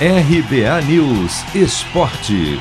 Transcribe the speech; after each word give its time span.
RBA 0.00 0.82
News 0.88 1.54
Esporte. 1.54 2.58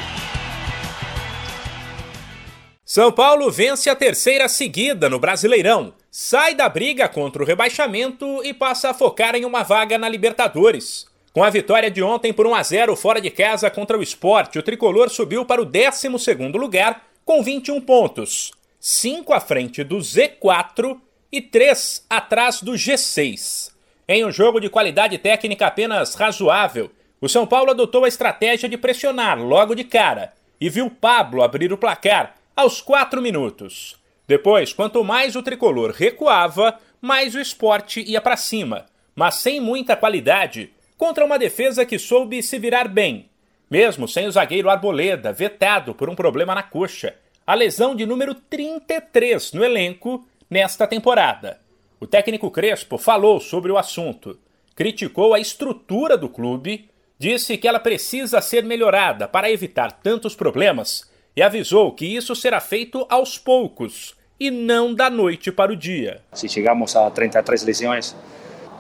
São 2.86 3.12
Paulo 3.12 3.50
vence 3.50 3.90
a 3.90 3.96
terceira 3.96 4.48
seguida 4.48 5.10
no 5.10 5.18
Brasileirão, 5.18 5.96
sai 6.12 6.54
da 6.54 6.70
briga 6.70 7.10
contra 7.10 7.42
o 7.42 7.46
rebaixamento 7.46 8.44
e 8.44 8.54
passa 8.54 8.92
a 8.92 8.94
focar 8.94 9.34
em 9.34 9.46
uma 9.46 9.64
vaga 9.64 9.98
na 9.98 10.08
Libertadores. 10.08 11.08
Com 11.34 11.44
a 11.44 11.50
vitória 11.50 11.90
de 11.90 12.04
ontem 12.04 12.32
por 12.32 12.46
1 12.46 12.54
a 12.54 12.62
0 12.62 12.96
fora 12.96 13.20
de 13.20 13.32
casa 13.32 13.68
contra 13.68 13.98
o 13.98 14.04
Sport, 14.04 14.58
o 14.58 14.62
tricolor 14.62 15.10
subiu 15.10 15.44
para 15.44 15.60
o 15.60 15.66
12º 15.66 16.56
lugar 16.56 17.02
com 17.26 17.42
21 17.42 17.82
pontos, 17.82 18.52
5 18.80 19.34
à 19.34 19.40
frente 19.40 19.84
do 19.84 19.98
Z4 19.98 21.00
e 21.32 21.42
3 21.42 22.06
atrás 22.08 22.62
do 22.62 22.74
G6. 22.74 23.72
Em 24.08 24.24
um 24.24 24.32
jogo 24.32 24.60
de 24.60 24.70
qualidade 24.70 25.18
técnica 25.18 25.66
apenas 25.66 26.14
razoável, 26.14 26.92
o 27.24 27.30
São 27.30 27.48
Paulo 27.48 27.72
adotou 27.72 28.04
a 28.04 28.08
estratégia 28.10 28.68
de 28.68 28.78
pressionar 28.78 29.42
logo 29.42 29.74
de 29.74 29.86
cara 29.86 30.34
e 30.60 30.70
viu 30.70 30.90
Pablo 30.90 31.42
abrir 31.42 31.72
o 31.72 31.78
placar 31.78 32.36
aos 32.54 32.82
4 32.82 33.22
minutos. 33.22 33.96
Depois, 34.28 34.74
quanto 34.74 35.02
mais 35.06 35.34
o 35.38 35.42
tricolor 35.42 35.92
recuava, 35.92 36.78
mais 37.02 37.34
o 37.34 37.40
esporte 37.40 38.02
ia 38.02 38.20
para 38.20 38.36
cima, 38.36 38.88
mas 39.16 39.36
sem 39.36 39.62
muita 39.62 39.96
qualidade, 39.96 40.74
contra 40.98 41.24
uma 41.24 41.40
defesa 41.40 41.86
que 41.86 41.98
soube 41.98 42.44
se 42.44 42.60
virar 42.60 42.90
bem, 42.90 43.30
mesmo 43.72 44.06
sem 44.06 44.28
o 44.28 44.32
zagueiro 44.32 44.70
Arboleda, 44.70 45.32
vetado 45.32 45.96
por 45.96 46.10
um 46.10 46.16
problema 46.16 46.54
na 46.54 46.62
coxa, 46.62 47.16
a 47.48 47.54
lesão 47.54 47.96
de 47.96 48.06
número 48.06 48.36
33 48.36 49.54
no 49.54 49.64
elenco 49.64 50.28
nesta 50.50 50.86
temporada. 50.86 51.58
O 52.02 52.06
técnico 52.06 52.52
Crespo 52.52 52.98
falou 52.98 53.40
sobre 53.40 53.72
o 53.72 53.78
assunto, 53.78 54.38
criticou 54.76 55.34
a 55.34 55.40
estrutura 55.40 56.18
do 56.18 56.28
clube 56.28 56.90
disse 57.18 57.58
que 57.58 57.68
ela 57.68 57.80
precisa 57.80 58.42
ser 58.42 58.64
melhorada 58.64 59.28
para 59.28 59.52
evitar 59.52 59.92
tantos 59.92 60.36
problemas 60.36 61.10
e 61.36 61.42
avisou 61.42 61.92
que 61.92 62.06
isso 62.06 62.36
será 62.36 62.60
feito 62.60 63.06
aos 63.10 63.38
poucos 63.38 64.16
e 64.40 64.52
não 64.52 64.94
da 64.94 65.10
noite 65.10 65.52
para 65.52 65.72
o 65.72 65.76
dia. 65.76 66.22
Se 66.34 66.50
chegamos 66.50 66.96
a 66.96 67.10
33 67.10 67.64
lesões, 67.64 68.16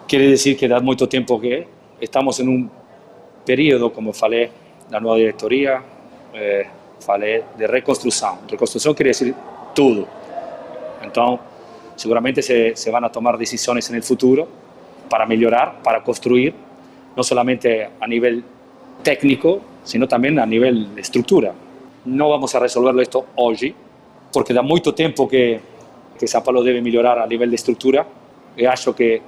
quer 0.07 0.19
dizer 0.19 0.55
que 0.55 0.67
dá 0.67 0.79
muito 0.79 1.07
tempo 1.07 1.39
que 1.39 1.65
estamos 2.01 2.39
em 2.39 2.47
um 2.47 2.69
período, 3.45 3.89
como 3.89 4.13
falei, 4.13 4.51
da 4.89 4.99
nova 4.99 5.17
diretoria, 5.17 5.81
eh, 6.33 6.67
falei 6.99 7.43
de 7.55 7.65
reconstrução. 7.65 8.39
Reconstrução 8.49 8.93
quer 8.93 9.05
dizer 9.05 9.33
tudo. 9.73 10.07
Então, 11.01 11.39
seguramente 11.95 12.41
se, 12.41 12.75
se 12.75 12.91
vão 12.91 13.07
tomar 13.09 13.37
decisões 13.37 13.89
no 13.89 14.01
futuro 14.03 14.47
para 15.09 15.25
melhorar, 15.25 15.79
para 15.83 16.01
construir 16.01 16.53
no 17.15 17.23
solamente 17.23 17.87
a 17.99 18.07
nivel 18.07 18.43
técnico, 19.03 19.61
sino 19.83 20.07
también 20.07 20.39
a 20.39 20.45
nivel 20.45 20.95
de 20.95 21.01
estructura. 21.01 21.53
No 22.05 22.29
vamos 22.29 22.53
a 22.55 22.59
resolverlo 22.59 23.01
esto 23.01 23.27
hoy, 23.35 23.75
porque 24.31 24.53
da 24.53 24.61
mucho 24.61 24.93
tiempo 24.93 25.27
que, 25.27 25.59
que 26.19 26.27
Sao 26.27 26.43
Paulo 26.43 26.63
debe 26.63 26.81
mejorar 26.81 27.19
a 27.19 27.27
nivel 27.27 27.49
de 27.49 27.55
estructura 27.55 28.05
e 28.57 28.65
acho 28.65 28.93
que, 28.93 29.21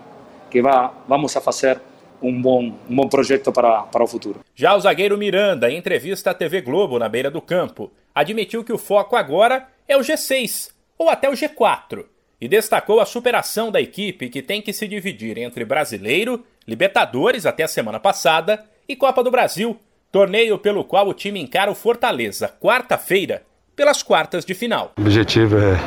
que 0.50 0.62
va, 0.62 0.94
vamos 1.08 1.36
a 1.36 1.42
fazer 1.42 1.80
um 2.22 2.42
bom, 2.42 2.74
um 2.90 2.96
bom 2.96 3.08
projeto 3.08 3.52
para, 3.52 3.84
para 3.84 4.04
o 4.04 4.08
futuro. 4.08 4.40
Já 4.56 4.76
o 4.76 4.80
zagueiro 4.80 5.18
Miranda, 5.18 5.70
em 5.70 5.78
entrevista 5.78 6.32
à 6.32 6.34
TV 6.34 6.62
Globo 6.62 6.98
na 6.98 7.10
beira 7.10 7.30
do 7.30 7.42
campo, 7.42 7.92
admitiu 8.14 8.64
que 8.64 8.74
o 8.74 8.78
foco 8.78 9.16
agora 9.16 9.68
é 9.88 9.96
o 9.96 10.02
G6 10.02 10.72
ou 10.98 11.10
até 11.10 11.30
o 11.30 11.34
G4 11.34 12.06
e 12.40 12.48
destacou 12.48 13.00
a 13.00 13.06
superação 13.06 13.72
da 13.72 13.82
equipe 13.82 14.30
que 14.30 14.42
tem 14.42 14.62
que 14.62 14.74
se 14.74 14.88
dividir 14.88 15.38
entre 15.38 15.66
brasileiro, 15.66 16.44
Libertadores 16.68 17.46
até 17.46 17.64
a 17.64 17.68
semana 17.68 18.00
passada 18.00 18.64
e 18.90 18.96
Copa 18.96 19.24
do 19.24 19.30
Brasil, 19.30 19.78
torneio 20.12 20.58
pelo 20.58 20.84
qual 20.84 21.08
o 21.08 21.14
time 21.14 21.40
encara 21.40 21.70
o 21.70 21.76
Fortaleza 21.76 22.52
quarta-feira 22.60 23.44
pelas 23.76 24.02
quartas 24.02 24.44
de 24.44 24.54
final. 24.54 24.94
O 24.98 25.02
objetivo 25.02 25.58
é 25.58 25.78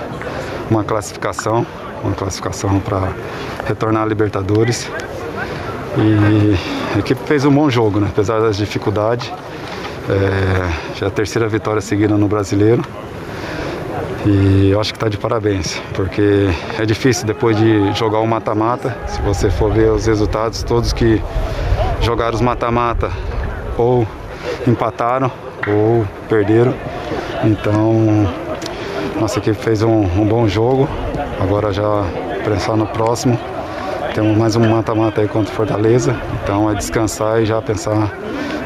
uma 0.70 0.84
classificação, 0.84 1.66
uma 2.04 2.14
classificação 2.14 2.78
para 2.80 3.12
retornar 3.66 4.02
à 4.02 4.06
Libertadores. 4.06 4.88
E 5.96 6.94
a 6.94 6.98
equipe 6.98 7.20
fez 7.26 7.44
um 7.44 7.52
bom 7.52 7.68
jogo, 7.68 7.98
né? 7.98 8.08
apesar 8.10 8.40
das 8.40 8.56
dificuldades. 8.56 9.32
É, 10.08 10.94
já 10.98 11.06
é 11.06 11.08
a 11.08 11.10
terceira 11.10 11.48
vitória 11.48 11.80
seguida 11.80 12.16
no 12.16 12.28
Brasileiro. 12.28 12.82
E 14.26 14.70
eu 14.70 14.80
acho 14.80 14.92
que 14.92 14.96
está 14.96 15.08
de 15.08 15.16
parabéns, 15.16 15.80
porque 15.94 16.48
é 16.78 16.84
difícil 16.84 17.26
depois 17.26 17.56
de 17.56 17.92
jogar 17.92 18.18
o 18.18 18.26
mata-mata. 18.26 18.96
Se 19.06 19.22
você 19.22 19.48
for 19.50 19.72
ver 19.72 19.90
os 19.90 20.06
resultados, 20.06 20.62
todos 20.62 20.92
que 20.92 21.22
jogaram 22.00 22.34
os 22.34 22.40
mata-mata 22.40 23.10
ou 23.76 24.06
empataram 24.66 25.30
ou 25.66 26.04
perderam. 26.28 26.74
Então, 27.44 28.28
nossa 29.20 29.38
equipe 29.38 29.56
fez 29.56 29.82
um, 29.82 30.02
um 30.02 30.26
bom 30.26 30.48
jogo. 30.48 30.88
Agora 31.40 31.72
já 31.72 32.04
pensar 32.44 32.76
no 32.76 32.86
próximo. 32.86 33.38
Temos 34.14 34.36
mais 34.36 34.56
um 34.56 34.68
mata-mata 34.68 35.20
aí 35.20 35.28
contra 35.28 35.52
o 35.52 35.56
Fortaleza. 35.56 36.16
Então 36.42 36.70
é 36.70 36.74
descansar 36.74 37.40
e 37.42 37.46
já 37.46 37.60
pensar 37.60 38.12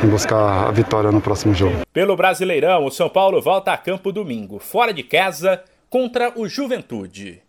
em 0.02 0.08
buscar 0.08 0.68
a 0.68 0.70
vitória 0.70 1.12
no 1.12 1.20
próximo 1.20 1.54
jogo. 1.54 1.82
Pelo 1.92 2.16
Brasileirão, 2.16 2.84
o 2.84 2.90
São 2.90 3.08
Paulo 3.08 3.40
volta 3.40 3.72
a 3.72 3.76
campo 3.76 4.12
domingo, 4.12 4.58
fora 4.58 4.92
de 4.92 5.02
casa, 5.02 5.62
contra 5.90 6.32
o 6.36 6.48
Juventude. 6.48 7.42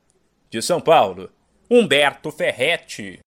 De 0.50 0.62
São 0.62 0.80
Paulo, 0.80 1.30
Humberto 1.70 2.32
Ferretti. 2.32 3.20